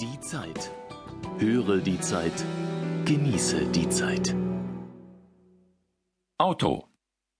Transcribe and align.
Die 0.00 0.18
Zeit. 0.18 0.72
Höre 1.38 1.78
die 1.78 2.00
Zeit. 2.00 2.44
Genieße 3.04 3.66
die 3.66 3.88
Zeit. 3.88 4.34
Auto. 6.36 6.88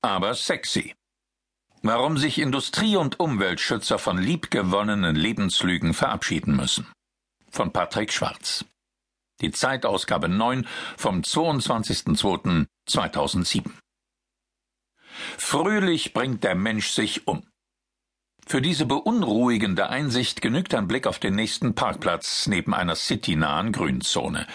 Aber 0.00 0.32
sexy. 0.34 0.94
Warum 1.82 2.18
sich 2.18 2.38
Industrie- 2.38 2.94
und 2.94 3.18
Umweltschützer 3.18 3.98
von 3.98 4.18
liebgewonnenen 4.18 5.16
Lebenslügen 5.16 5.92
verabschieden 5.92 6.54
müssen. 6.54 6.86
Von 7.50 7.72
Patrick 7.72 8.12
Schwarz. 8.12 8.64
Die 9.40 9.50
Zeitausgabe 9.50 10.28
9 10.28 10.68
vom 10.96 11.22
22.02.2007. 11.22 13.72
Fröhlich 15.36 16.12
bringt 16.12 16.44
der 16.44 16.54
Mensch 16.54 16.90
sich 16.90 17.26
um. 17.26 17.42
Für 18.48 18.62
diese 18.62 18.86
beunruhigende 18.86 19.90
Einsicht 19.90 20.40
genügt 20.40 20.72
ein 20.72 20.86
Blick 20.86 21.08
auf 21.08 21.18
den 21.18 21.34
nächsten 21.34 21.74
Parkplatz 21.74 22.46
neben 22.46 22.74
einer 22.74 22.94
citynahen 22.94 23.72
Grünzone. 23.72 24.46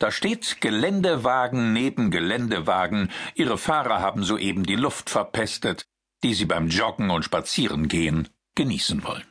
Da 0.00 0.10
steht 0.10 0.60
Geländewagen 0.60 1.72
neben 1.72 2.10
Geländewagen, 2.10 3.08
ihre 3.36 3.56
Fahrer 3.56 4.00
haben 4.00 4.24
soeben 4.24 4.64
die 4.64 4.74
Luft 4.74 5.10
verpestet, 5.10 5.86
die 6.24 6.34
sie 6.34 6.44
beim 6.44 6.66
Joggen 6.66 7.10
und 7.10 7.24
Spazierengehen 7.24 8.28
genießen 8.56 9.04
wollen. 9.04 9.24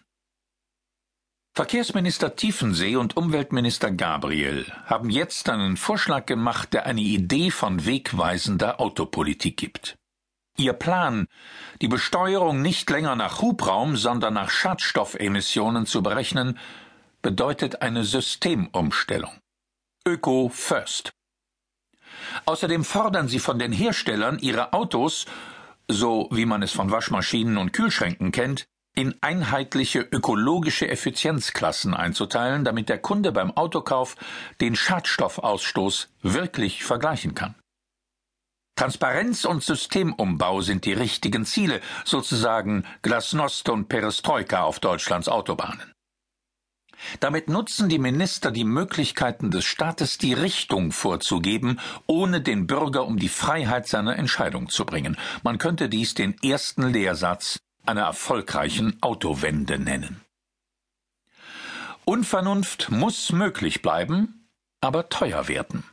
Verkehrsminister 1.53 2.37
Tiefensee 2.37 2.95
und 2.95 3.17
Umweltminister 3.17 3.91
Gabriel 3.91 4.65
haben 4.85 5.09
jetzt 5.09 5.49
einen 5.49 5.75
Vorschlag 5.75 6.25
gemacht, 6.25 6.73
der 6.73 6.85
eine 6.85 7.01
Idee 7.01 7.51
von 7.51 7.85
wegweisender 7.85 8.79
Autopolitik 8.79 9.57
gibt. 9.57 9.97
Ihr 10.57 10.73
Plan, 10.73 11.27
die 11.81 11.89
Besteuerung 11.89 12.61
nicht 12.61 12.89
länger 12.89 13.15
nach 13.15 13.41
Hubraum, 13.41 13.97
sondern 13.97 14.35
nach 14.35 14.49
Schadstoffemissionen 14.49 15.85
zu 15.85 16.01
berechnen, 16.01 16.57
bedeutet 17.21 17.81
eine 17.81 18.05
Systemumstellung. 18.05 19.31
Öko 20.07 20.49
First. 20.49 21.11
Außerdem 22.45 22.85
fordern 22.85 23.27
sie 23.27 23.39
von 23.39 23.59
den 23.59 23.73
Herstellern, 23.73 24.39
ihre 24.39 24.71
Autos, 24.71 25.25
so 25.89 26.29
wie 26.31 26.45
man 26.45 26.63
es 26.63 26.71
von 26.71 26.89
Waschmaschinen 26.89 27.57
und 27.57 27.73
Kühlschränken 27.73 28.31
kennt, 28.31 28.65
in 28.95 29.13
einheitliche 29.21 29.99
ökologische 29.99 30.87
Effizienzklassen 30.87 31.93
einzuteilen, 31.93 32.63
damit 32.63 32.87
der 32.87 32.99
Kunde 32.99 33.33
beim 33.33 33.51
Autokauf 33.51 34.15
den 34.61 34.75
Schadstoffausstoß 34.75 36.09
wirklich 36.21 36.85
vergleichen 36.85 37.35
kann. 37.35 37.55
Transparenz 38.75 39.45
und 39.45 39.63
Systemumbau 39.63 40.61
sind 40.61 40.85
die 40.85 40.93
richtigen 40.93 41.45
Ziele, 41.45 41.79
sozusagen 42.03 42.85
Glasnost 43.01 43.69
und 43.69 43.87
Perestroika 43.87 44.63
auf 44.63 44.79
Deutschlands 44.79 45.29
Autobahnen. 45.29 45.93
Damit 47.19 47.49
nutzen 47.49 47.89
die 47.89 47.99
Minister 47.99 48.51
die 48.51 48.63
Möglichkeiten 48.63 49.51
des 49.51 49.65
Staates, 49.65 50.17
die 50.17 50.33
Richtung 50.33 50.91
vorzugeben, 50.91 51.79
ohne 52.07 52.41
den 52.41 52.67
Bürger 52.67 53.05
um 53.05 53.17
die 53.17 53.29
Freiheit 53.29 53.87
seiner 53.87 54.17
Entscheidung 54.17 54.69
zu 54.69 54.85
bringen. 54.85 55.17
Man 55.43 55.57
könnte 55.57 55.89
dies 55.89 56.13
den 56.13 56.35
ersten 56.41 56.83
Lehrsatz 56.89 57.59
einer 57.85 58.03
erfolgreichen 58.03 58.97
Autowende 59.01 59.77
nennen. 59.79 60.21
Unvernunft 62.05 62.89
muss 62.91 63.31
möglich 63.31 63.81
bleiben, 63.81 64.47
aber 64.81 65.09
teuer 65.09 65.47
werden. 65.47 65.83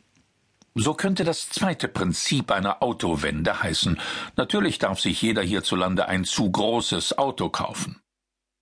So 0.75 0.95
könnte 0.95 1.25
das 1.25 1.51
zweite 1.51 1.87
Prinzip 1.87 2.51
einer 2.51 2.83
Autowende 2.83 3.62
heißen. 3.62 4.01
Natürlich 4.37 4.78
darf 4.78 5.01
sich 5.01 5.20
jeder 5.20 5.42
hierzulande 5.42 6.09
ein 6.09 6.25
zu 6.25 6.51
großes 6.51 7.19
Auto 7.19 7.51
kaufen. 7.51 8.01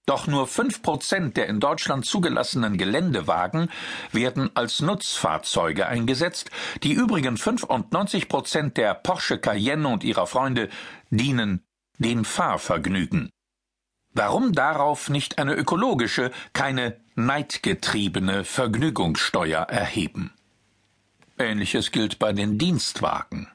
Doch 0.06 0.26
nur 0.26 0.48
fünf 0.48 0.82
Prozent 0.82 1.36
der 1.36 1.46
in 1.46 1.60
Deutschland 1.60 2.04
zugelassenen 2.04 2.78
Geländewagen 2.78 3.70
werden 4.10 4.50
als 4.54 4.80
Nutzfahrzeuge 4.80 5.86
eingesetzt. 5.86 6.50
Die 6.82 6.92
übrigen 6.92 7.36
95 7.36 8.28
Prozent 8.28 8.76
der 8.76 8.94
Porsche 8.94 9.38
Cayenne 9.38 9.86
und 9.86 10.02
ihrer 10.02 10.26
Freunde 10.26 10.68
dienen 11.10 11.64
dem 11.98 12.24
Fahrvergnügen. 12.24 13.30
Warum 14.12 14.52
darauf 14.52 15.10
nicht 15.10 15.38
eine 15.38 15.54
ökologische, 15.54 16.32
keine 16.54 16.98
neidgetriebene 17.14 18.42
Vergnügungssteuer 18.42 19.62
erheben? 19.62 20.32
Ähnliches 21.40 21.90
gilt 21.90 22.18
bei 22.18 22.32
den 22.32 22.58
Dienstwagen. 22.58 23.48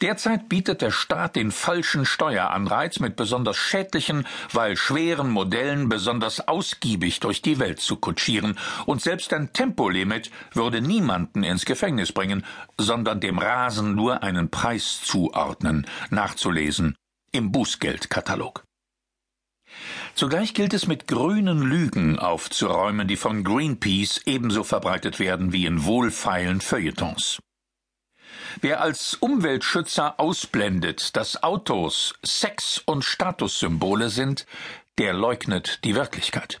Derzeit 0.00 0.48
bietet 0.48 0.82
der 0.82 0.90
Staat 0.90 1.36
den 1.36 1.50
falschen 1.50 2.04
Steueranreiz 2.04 3.00
mit 3.00 3.16
besonders 3.16 3.56
schädlichen, 3.56 4.26
weil 4.52 4.76
schweren 4.76 5.30
Modellen 5.30 5.88
besonders 5.88 6.46
ausgiebig 6.46 7.20
durch 7.20 7.42
die 7.42 7.58
Welt 7.58 7.80
zu 7.80 7.96
kutschieren, 7.96 8.58
und 8.86 9.00
selbst 9.00 9.32
ein 9.32 9.52
Tempolimit 9.52 10.30
würde 10.52 10.80
niemanden 10.80 11.42
ins 11.42 11.64
Gefängnis 11.64 12.12
bringen, 12.12 12.44
sondern 12.78 13.20
dem 13.20 13.38
Rasen 13.38 13.94
nur 13.94 14.22
einen 14.22 14.50
Preis 14.50 15.00
zuordnen, 15.02 15.86
nachzulesen 16.10 16.96
im 17.32 17.50
Bußgeldkatalog. 17.50 18.64
Zugleich 20.14 20.54
gilt 20.54 20.74
es 20.74 20.86
mit 20.86 21.08
grünen 21.08 21.62
Lügen 21.62 22.18
aufzuräumen, 22.18 23.08
die 23.08 23.16
von 23.16 23.44
Greenpeace 23.44 24.22
ebenso 24.26 24.62
verbreitet 24.62 25.18
werden 25.18 25.52
wie 25.52 25.66
in 25.66 25.84
wohlfeilen 25.84 26.60
Feuilletons. 26.60 27.38
Wer 28.60 28.82
als 28.82 29.14
Umweltschützer 29.14 30.20
ausblendet, 30.20 31.16
dass 31.16 31.42
Autos 31.42 32.14
Sex- 32.22 32.82
und 32.84 33.04
Statussymbole 33.04 34.10
sind, 34.10 34.46
der 34.98 35.14
leugnet 35.14 35.80
die 35.84 35.94
Wirklichkeit. 35.94 36.60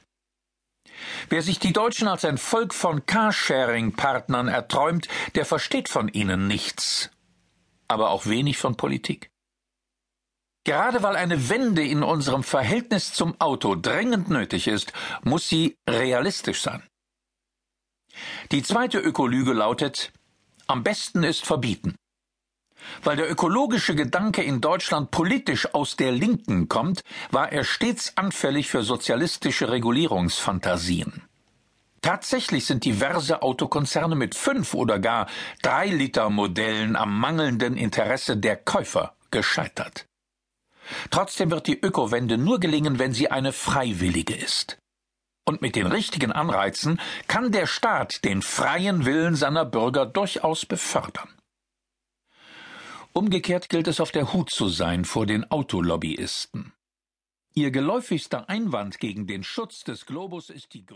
Wer 1.28 1.42
sich 1.42 1.58
die 1.58 1.72
Deutschen 1.72 2.08
als 2.08 2.24
ein 2.24 2.38
Volk 2.38 2.72
von 2.72 3.04
Carsharing-Partnern 3.06 4.48
erträumt, 4.48 5.08
der 5.34 5.44
versteht 5.44 5.88
von 5.88 6.08
ihnen 6.08 6.46
nichts, 6.46 7.10
aber 7.88 8.10
auch 8.10 8.26
wenig 8.26 8.56
von 8.58 8.76
Politik. 8.76 9.31
Gerade 10.64 11.02
weil 11.02 11.16
eine 11.16 11.48
Wende 11.48 11.82
in 11.82 12.02
unserem 12.02 12.44
Verhältnis 12.44 13.12
zum 13.12 13.40
Auto 13.40 13.74
dringend 13.74 14.30
nötig 14.30 14.68
ist, 14.68 14.92
muss 15.22 15.48
sie 15.48 15.76
realistisch 15.88 16.62
sein. 16.62 16.82
Die 18.52 18.62
zweite 18.62 18.98
Ökolüge 18.98 19.52
lautet 19.52 20.12
Am 20.68 20.82
besten 20.84 21.24
ist 21.24 21.44
verbieten. 21.44 21.96
Weil 23.02 23.16
der 23.16 23.30
ökologische 23.30 23.94
Gedanke 23.94 24.42
in 24.42 24.60
Deutschland 24.60 25.10
politisch 25.10 25.72
aus 25.74 25.96
der 25.96 26.12
Linken 26.12 26.68
kommt, 26.68 27.02
war 27.30 27.52
er 27.52 27.64
stets 27.64 28.16
anfällig 28.16 28.68
für 28.68 28.82
sozialistische 28.82 29.70
Regulierungsfantasien. 29.70 31.22
Tatsächlich 32.00 32.66
sind 32.66 32.84
diverse 32.84 33.42
Autokonzerne 33.42 34.16
mit 34.16 34.34
fünf 34.34 34.74
oder 34.74 34.98
gar 34.98 35.28
drei 35.62 35.86
Liter 35.86 36.30
Modellen 36.30 36.96
am 36.96 37.18
mangelnden 37.18 37.76
Interesse 37.76 38.36
der 38.36 38.56
Käufer 38.56 39.14
gescheitert. 39.30 40.06
Trotzdem 41.10 41.50
wird 41.50 41.66
die 41.66 41.80
Ökowende 41.80 42.38
nur 42.38 42.60
gelingen, 42.60 42.98
wenn 42.98 43.12
sie 43.12 43.30
eine 43.30 43.52
freiwillige 43.52 44.34
ist. 44.34 44.78
Und 45.44 45.60
mit 45.60 45.74
den 45.74 45.86
richtigen 45.86 46.32
Anreizen 46.32 47.00
kann 47.26 47.50
der 47.50 47.66
Staat 47.66 48.24
den 48.24 48.42
freien 48.42 49.04
Willen 49.04 49.34
seiner 49.34 49.64
Bürger 49.64 50.06
durchaus 50.06 50.66
befördern. 50.66 51.28
Umgekehrt 53.12 53.68
gilt 53.68 53.88
es 53.88 54.00
auf 54.00 54.12
der 54.12 54.32
Hut 54.32 54.50
zu 54.50 54.68
sein 54.68 55.04
vor 55.04 55.26
den 55.26 55.50
Autolobbyisten. 55.50 56.72
Ihr 57.54 57.70
geläufigster 57.70 58.48
Einwand 58.48 58.98
gegen 58.98 59.26
den 59.26 59.44
Schutz 59.44 59.84
des 59.84 60.06
Globus 60.06 60.48
ist 60.48 60.72
die 60.72 60.86